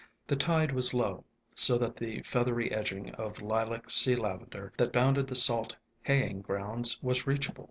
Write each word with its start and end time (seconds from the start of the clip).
The 0.25 0.35
'tide 0.35 0.71
was 0.71 0.95
low, 0.95 1.25
so 1.53 1.77
that 1.77 1.95
the 1.95 2.23
feathery 2.23 2.71
edging 2.73 3.11
of 3.11 3.39
lilac 3.39 3.91
Sea 3.91 4.15
Lavender 4.15 4.73
that 4.75 4.91
bounded 4.91 5.27
the 5.27 5.35
salt 5.35 5.75
haying 6.01 6.41
grounds 6.41 6.97
was 7.03 7.27
reachable. 7.27 7.59